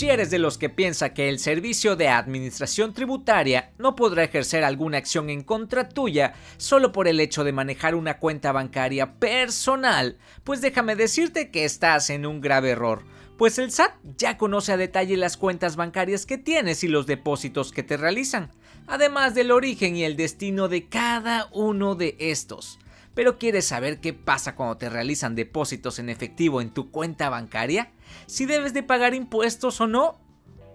[0.00, 4.64] Si eres de los que piensa que el Servicio de Administración Tributaria no podrá ejercer
[4.64, 10.16] alguna acción en contra tuya solo por el hecho de manejar una cuenta bancaria personal,
[10.42, 13.04] pues déjame decirte que estás en un grave error,
[13.36, 17.70] pues el SAT ya conoce a detalle las cuentas bancarias que tienes y los depósitos
[17.70, 18.52] que te realizan,
[18.86, 22.78] además del origen y el destino de cada uno de estos.
[23.14, 27.92] Pero ¿quieres saber qué pasa cuando te realizan depósitos en efectivo en tu cuenta bancaria?
[28.26, 30.20] ¿Si debes de pagar impuestos o no?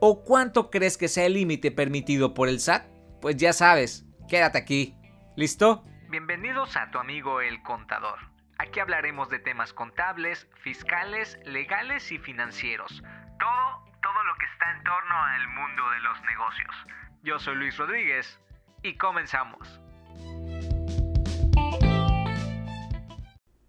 [0.00, 2.86] ¿O cuánto crees que sea el límite permitido por el SAT?
[3.20, 4.96] Pues ya sabes, quédate aquí.
[5.36, 5.84] ¿Listo?
[6.08, 8.18] Bienvenidos a tu amigo el contador.
[8.58, 13.02] Aquí hablaremos de temas contables, fiscales, legales y financieros.
[13.38, 16.74] Todo, todo lo que está en torno al mundo de los negocios.
[17.22, 18.40] Yo soy Luis Rodríguez
[18.82, 19.80] y comenzamos.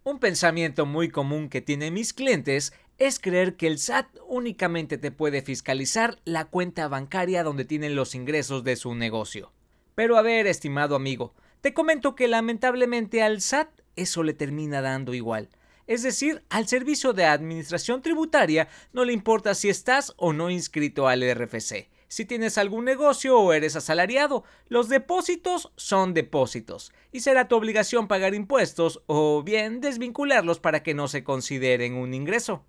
[0.06, 5.10] Un pensamiento muy común que tienen mis clientes es creer que el SAT únicamente te
[5.10, 9.50] puede fiscalizar la cuenta bancaria donde tienen los ingresos de su negocio.
[9.94, 15.14] Pero a ver, estimado amigo, te comento que lamentablemente al SAT eso le termina dando
[15.14, 15.48] igual.
[15.86, 21.08] Es decir, al servicio de administración tributaria no le importa si estás o no inscrito
[21.08, 21.88] al RFC.
[22.08, 28.08] Si tienes algún negocio o eres asalariado, los depósitos son depósitos y será tu obligación
[28.08, 32.64] pagar impuestos o bien desvincularlos para que no se consideren un ingreso.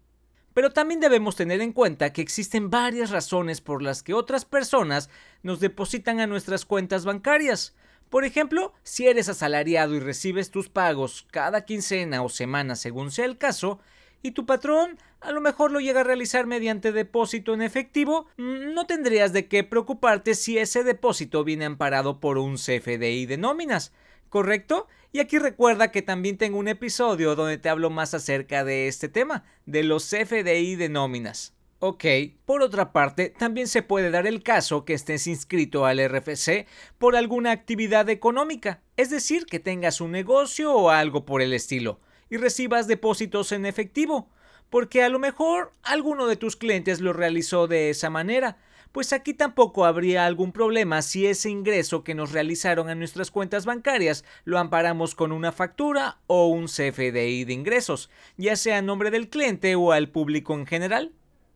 [0.53, 5.09] Pero también debemos tener en cuenta que existen varias razones por las que otras personas
[5.43, 7.75] nos depositan a nuestras cuentas bancarias.
[8.09, 13.25] Por ejemplo, si eres asalariado y recibes tus pagos cada quincena o semana según sea
[13.25, 13.79] el caso,
[14.21, 18.73] y tu patrón a lo mejor lo llega a realizar mediante depósito en efectivo, mm,
[18.73, 23.91] no tendrías de qué preocuparte si ese depósito viene amparado por un CFDI de nóminas,
[24.29, 24.87] ¿correcto?
[25.11, 29.09] Y aquí recuerda que también tengo un episodio donde te hablo más acerca de este
[29.09, 31.53] tema, de los CFDI de nóminas.
[31.79, 32.05] Ok,
[32.45, 37.15] por otra parte, también se puede dar el caso que estés inscrito al RFC por
[37.15, 41.99] alguna actividad económica, es decir, que tengas un negocio o algo por el estilo
[42.29, 44.29] y recibas depósitos en efectivo,
[44.69, 48.57] porque a lo mejor alguno de tus clientes lo realizó de esa manera,
[48.91, 53.65] pues aquí tampoco habría algún problema si ese ingreso que nos realizaron a nuestras cuentas
[53.65, 59.11] bancarias lo amparamos con una factura o un CFDI de ingresos, ya sea a nombre
[59.11, 61.11] del cliente o al público en general.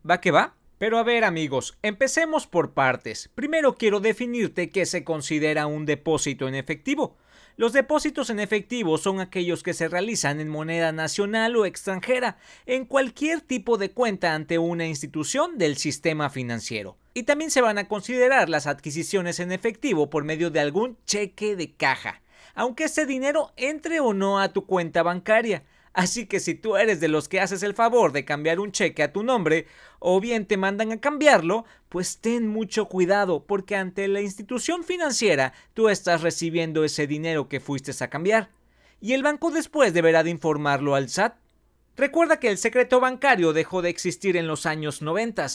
[0.08, 0.56] ¿Va que va?
[0.80, 3.30] Pero a ver amigos, empecemos por partes.
[3.36, 7.16] Primero quiero definirte qué se considera un depósito en efectivo.
[7.60, 12.86] Los depósitos en efectivo son aquellos que se realizan en moneda nacional o extranjera, en
[12.86, 16.96] cualquier tipo de cuenta ante una institución del sistema financiero.
[17.14, 21.58] Y también se van a considerar las adquisiciones en efectivo por medio de algún cheque
[21.58, 22.22] de caja,
[22.56, 25.66] aunque ese dinero entre o no a tu cuenta bancaria.
[25.94, 29.04] Así que si tú eres de los que haces el favor de cambiar un cheque
[29.04, 29.66] a tu nombre
[30.00, 35.54] o bien te mandan a cambiarlo, pues ten mucho cuidado porque ante la institución financiera
[35.74, 38.50] tú estás recibiendo ese dinero que fuiste a cambiar.
[39.02, 41.36] Y el banco después deberá de informarlo al SAT.
[41.96, 45.48] Recuerda que el secreto bancario dejó de existir en los años 90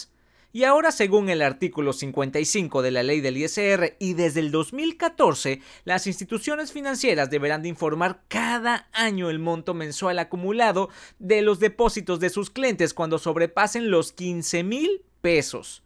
[0.54, 5.60] y ahora, según el artículo 55 de la ley del ISR y desde el 2014,
[5.82, 12.20] las instituciones financieras deberán de informar cada año el monto mensual acumulado de los depósitos
[12.20, 15.82] de sus clientes cuando sobrepasen los 15 mil pesos.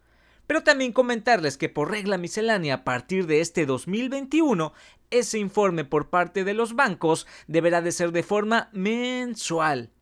[0.47, 4.75] Pero también comentarles que por regla miscelánea a partir de este 2021,
[5.09, 9.93] ese informe por parte de los bancos deberá de ser de forma mensual.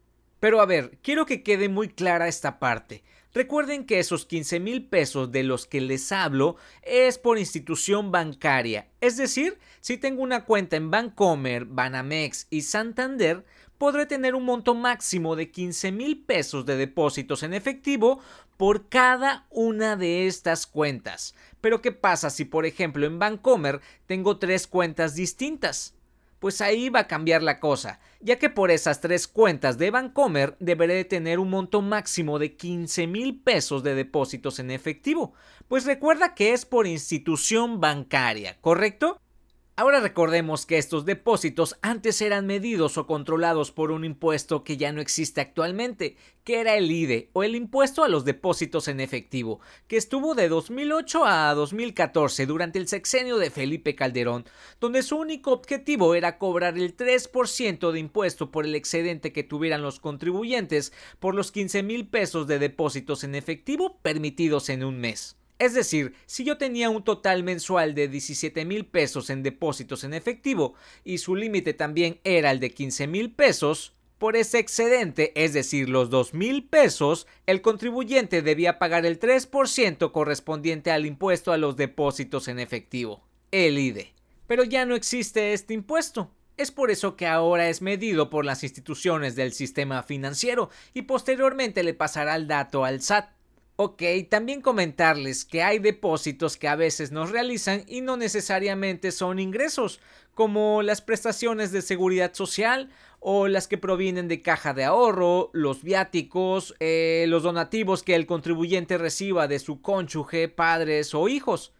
[0.40, 3.02] Pero a ver, quiero que quede muy clara esta parte.
[3.32, 8.88] Recuerden que esos 15 mil pesos de los que les hablo es por institución bancaria.
[9.00, 13.44] Es decir, si tengo una cuenta en Bancomer, Banamex y Santander,
[13.76, 18.20] podré tener un monto máximo de 15 mil pesos de depósitos en efectivo
[18.56, 21.34] por cada una de estas cuentas.
[21.60, 25.95] Pero ¿qué pasa si por ejemplo en Bancomer tengo tres cuentas distintas?
[26.38, 30.56] Pues ahí va a cambiar la cosa, ya que por esas tres cuentas de Bancomer
[30.60, 35.32] deberé de tener un monto máximo de 15 mil pesos de depósitos en efectivo,
[35.68, 39.20] pues recuerda que es por institución bancaria, ¿correcto?
[39.78, 44.90] Ahora recordemos que estos depósitos antes eran medidos o controlados por un impuesto que ya
[44.90, 49.60] no existe actualmente, que era el IDE o el impuesto a los depósitos en efectivo,
[49.86, 54.46] que estuvo de 2008 a 2014 durante el sexenio de Felipe Calderón,
[54.80, 59.82] donde su único objetivo era cobrar el 3% de impuesto por el excedente que tuvieran
[59.82, 65.36] los contribuyentes por los 15 mil pesos de depósitos en efectivo permitidos en un mes.
[65.58, 70.12] Es decir, si yo tenía un total mensual de 17 mil pesos en depósitos en
[70.12, 75.52] efectivo y su límite también era el de 15 mil pesos, Por ese excedente, es
[75.52, 81.58] decir, los dos mil pesos, el contribuyente debía pagar el 3% correspondiente al impuesto a
[81.58, 84.14] los depósitos en efectivo, el IDE.
[84.46, 86.30] Pero ya no existe este impuesto.
[86.56, 91.82] Es por eso que ahora es medido por las instituciones del sistema financiero y posteriormente
[91.82, 93.35] le pasará el dato al SAT.
[93.78, 99.38] Ok, también comentarles que hay depósitos que a veces nos realizan y no necesariamente son
[99.38, 100.00] ingresos,
[100.32, 102.88] como las prestaciones de seguridad social
[103.20, 108.24] o las que provienen de caja de ahorro, los viáticos, eh, los donativos que el
[108.24, 111.74] contribuyente reciba de su cónyuge, padres o hijos.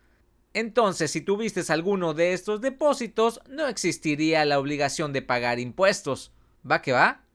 [0.53, 6.33] Entonces, si tuviste alguno de estos depósitos, no existiría la obligación de pagar impuestos.
[6.69, 7.25] ¿Va que va?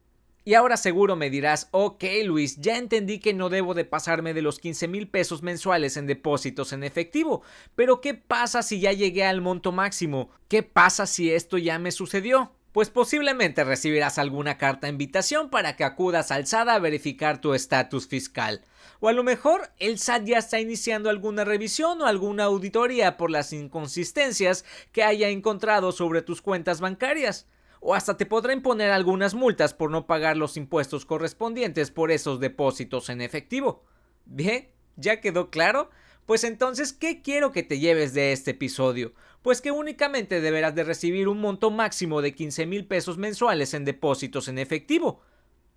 [0.43, 4.41] Y ahora seguro me dirás, ok Luis, ya entendí que no debo de pasarme de
[4.41, 7.43] los 15 mil pesos mensuales en depósitos en efectivo,
[7.75, 10.31] pero ¿qué pasa si ya llegué al monto máximo?
[10.47, 12.51] ¿Qué pasa si esto ya me sucedió?
[12.71, 18.07] Pues posiblemente recibirás alguna carta invitación para que acudas al SAT a verificar tu estatus
[18.07, 18.61] fiscal.
[18.99, 23.29] O a lo mejor el SAT ya está iniciando alguna revisión o alguna auditoría por
[23.29, 27.45] las inconsistencias que haya encontrado sobre tus cuentas bancarias
[27.81, 32.39] o hasta te podrá imponer algunas multas por no pagar los impuestos correspondientes por esos
[32.39, 33.83] depósitos en efectivo.
[34.25, 35.89] Bien, ¿ya quedó claro?
[36.27, 39.13] Pues entonces, ¿qué quiero que te lleves de este episodio?
[39.41, 43.83] Pues que únicamente deberás de recibir un monto máximo de 15 mil pesos mensuales en
[43.83, 45.21] depósitos en efectivo.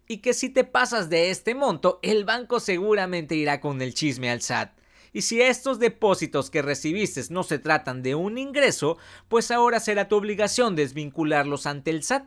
[0.07, 4.31] Y que si te pasas de este monto, el banco seguramente irá con el chisme
[4.31, 4.79] al SAT.
[5.15, 10.09] Y si estos depósitos que recibiste no se tratan de un ingreso, pues ahora será
[10.09, 12.25] tu obligación desvincularlos ante el SAT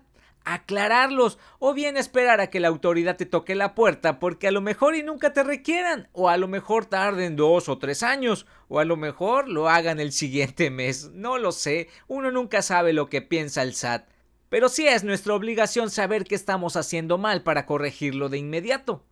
[0.47, 4.61] aclararlos o bien esperar a que la autoridad te toque la puerta porque a lo
[4.61, 8.79] mejor y nunca te requieran o a lo mejor tarden dos o tres años o
[8.79, 13.09] a lo mejor lo hagan el siguiente mes, no lo sé, uno nunca sabe lo
[13.09, 14.07] que piensa el SAT,
[14.47, 19.03] pero sí es nuestra obligación saber qué estamos haciendo mal para corregirlo de inmediato.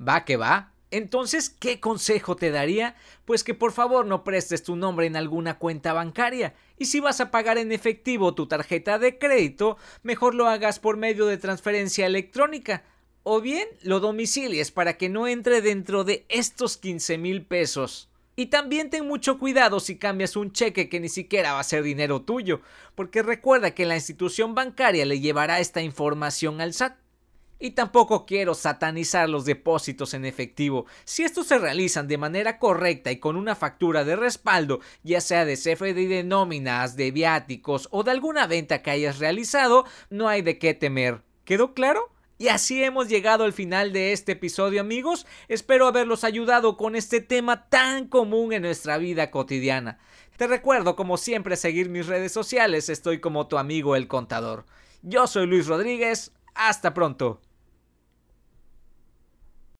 [0.00, 2.96] Va que va, entonces, ¿qué consejo te daría?
[3.24, 6.54] Pues que por favor no prestes tu nombre en alguna cuenta bancaria.
[6.78, 10.96] Y si vas a pagar en efectivo tu tarjeta de crédito, mejor lo hagas por
[10.96, 12.82] medio de transferencia electrónica.
[13.22, 18.08] O bien lo domicilies para que no entre dentro de estos 15 mil pesos.
[18.34, 21.82] Y también ten mucho cuidado si cambias un cheque que ni siquiera va a ser
[21.82, 22.62] dinero tuyo,
[22.94, 26.96] porque recuerda que la institución bancaria le llevará esta información al SAT.
[27.60, 30.86] Y tampoco quiero satanizar los depósitos en efectivo.
[31.04, 35.44] Si estos se realizan de manera correcta y con una factura de respaldo, ya sea
[35.44, 40.40] de CFDI de nóminas, de viáticos o de alguna venta que hayas realizado, no hay
[40.40, 41.20] de qué temer.
[41.44, 42.10] ¿Quedó claro?
[42.38, 45.26] Y así hemos llegado al final de este episodio amigos.
[45.48, 49.98] Espero haberlos ayudado con este tema tan común en nuestra vida cotidiana.
[50.38, 54.64] Te recuerdo como siempre seguir mis redes sociales, estoy como tu amigo el contador.
[55.02, 57.42] Yo soy Luis Rodríguez, hasta pronto.